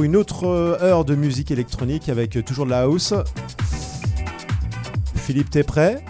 Une 0.00 0.14
autre 0.14 0.46
euh, 0.46 0.78
heure 0.80 1.04
de 1.04 1.16
musique 1.16 1.50
électronique 1.50 2.08
avec 2.08 2.36
euh, 2.36 2.42
toujours 2.44 2.66
de 2.66 2.70
la 2.70 2.82
house. 2.82 3.14
Philippe, 5.16 5.50
t'es 5.50 5.64
prêt? 5.64 6.04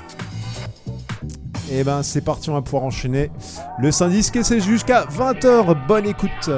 Eh 1.72 1.84
ben 1.84 2.02
c'est 2.02 2.20
parti, 2.20 2.50
on 2.50 2.52
va 2.52 2.60
pouvoir 2.60 2.82
enchaîner 2.82 3.30
le 3.78 3.90
syndic 3.90 4.36
et 4.36 4.42
c'est 4.42 4.60
jusqu'à 4.60 5.06
20h. 5.06 5.86
Bonne 5.86 6.06
écoute 6.06 6.50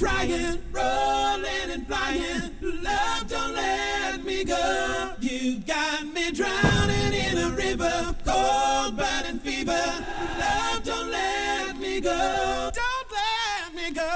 crying, 0.00 0.58
rolling 0.72 1.70
and 1.70 1.86
flying. 1.86 2.56
Love, 2.62 3.28
don't 3.28 3.54
let 3.54 4.24
me 4.24 4.44
go. 4.44 5.12
You 5.20 5.58
got 5.58 6.06
me 6.06 6.30
drowning 6.30 7.12
in 7.12 7.36
a 7.36 7.50
river, 7.50 8.16
cold 8.24 8.96
burning 8.96 9.40
fever. 9.40 9.84
Love, 10.38 10.82
don't 10.84 11.10
let 11.10 11.76
me 11.76 12.00
go. 12.00 12.70
Don't 12.72 13.12
let 13.12 13.74
me 13.74 13.90
go. 13.90 14.08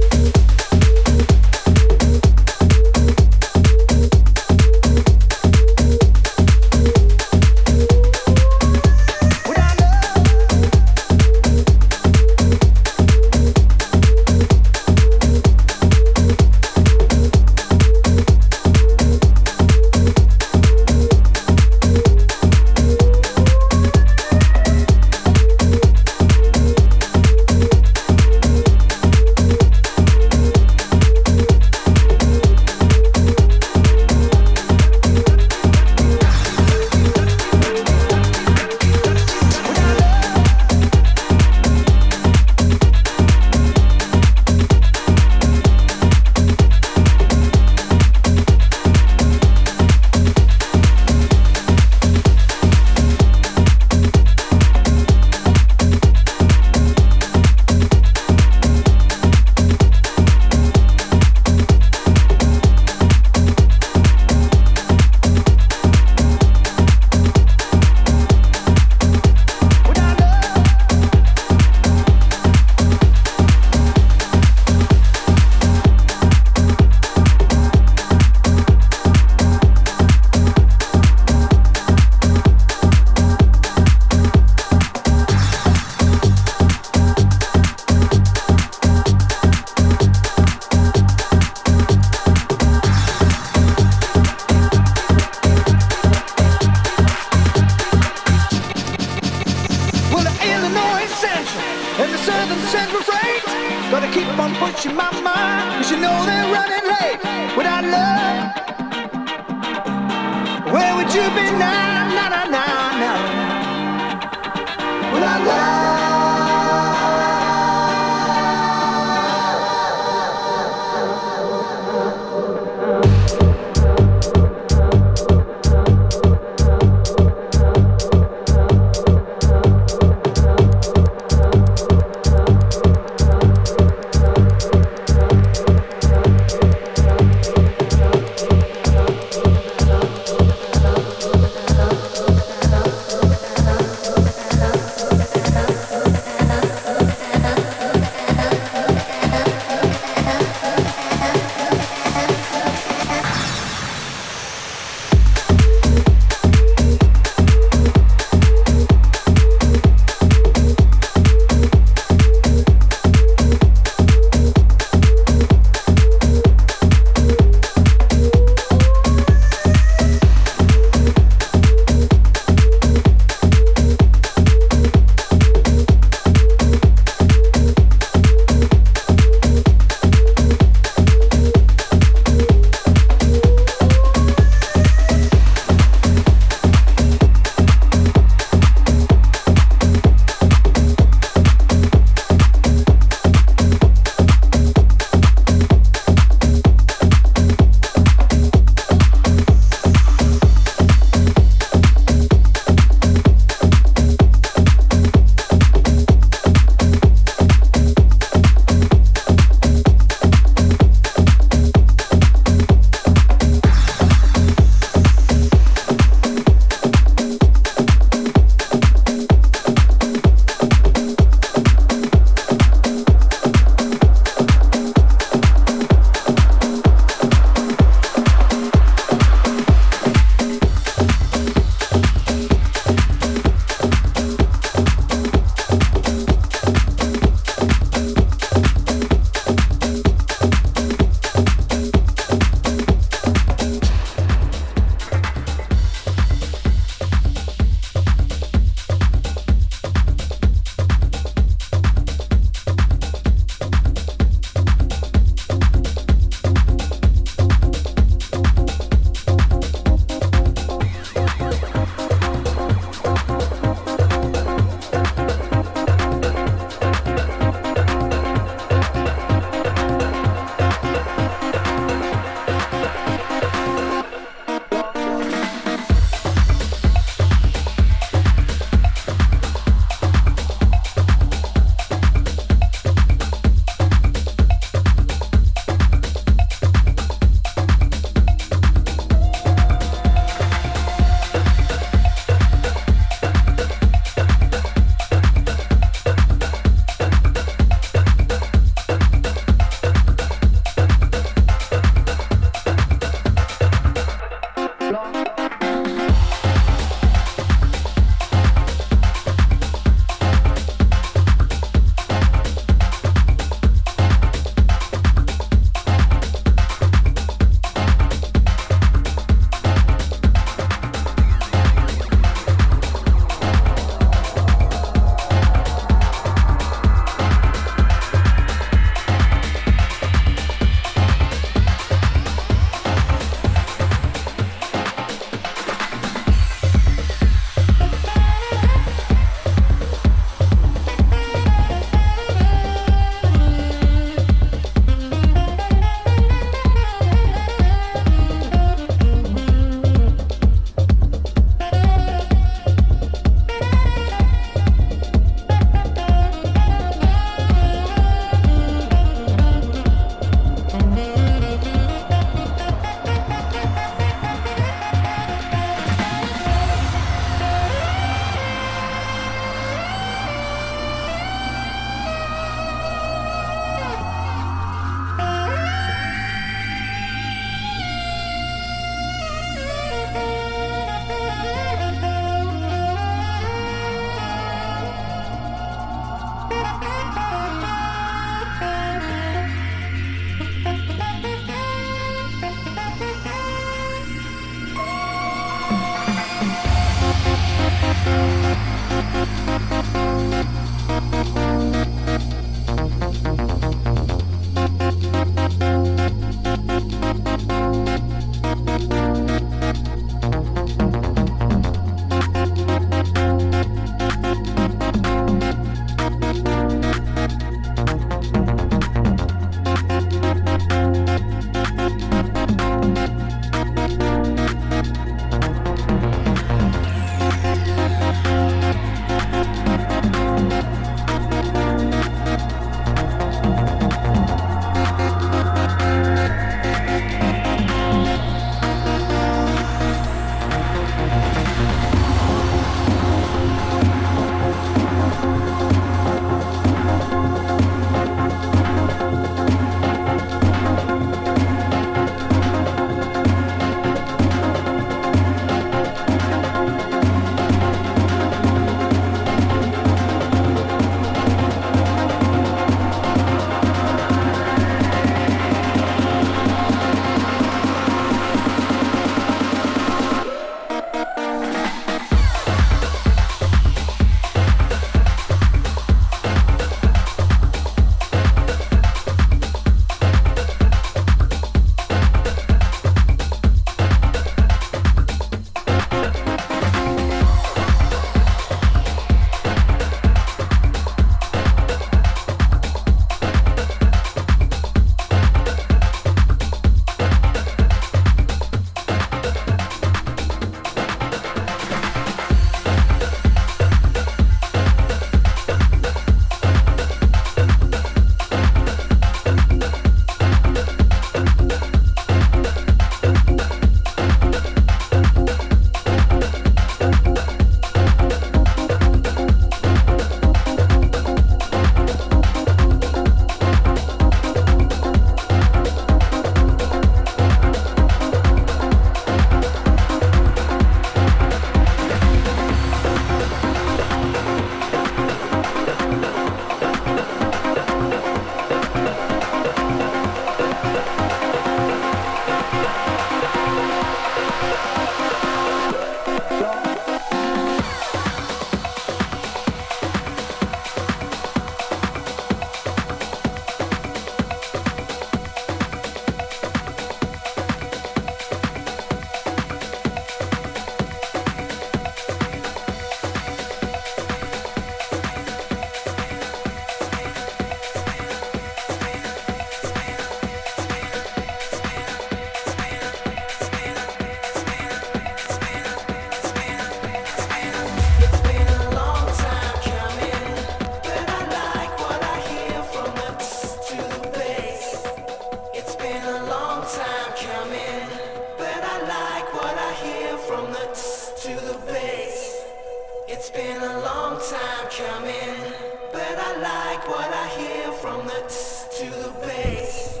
It's 593.22 593.28
been 593.28 593.62
a 593.62 593.80
long 593.80 594.18
time 594.18 594.66
coming, 594.70 595.52
but 595.92 596.16
I 596.18 596.36
like 596.38 596.88
what 596.88 597.12
I 597.12 597.28
hear 597.36 597.70
from 597.72 598.06
the 598.06 598.22
t 598.26 598.78
to 598.78 598.90
the 599.02 599.10
bass. 599.20 600.00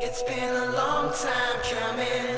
It's 0.00 0.24
been 0.24 0.56
a 0.56 0.72
long 0.72 1.12
time 1.12 1.58
coming, 1.62 2.34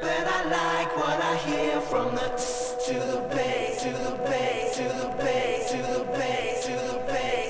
but 0.00 0.24
I 0.38 0.44
like 0.44 0.96
what 0.96 1.20
I 1.20 1.34
hear 1.48 1.80
from 1.80 2.14
the 2.14 2.28
t 2.38 2.92
to 2.92 3.00
the 3.00 3.20
bass, 3.34 3.82
to 3.82 3.90
the 3.90 4.16
bass, 4.30 4.76
to 4.76 4.84
the 4.84 5.08
bass, 5.18 5.72
to 5.72 5.78
the 5.78 6.04
bass, 6.18 6.66
to 6.66 6.72
the 6.72 6.98
bass. 7.08 7.43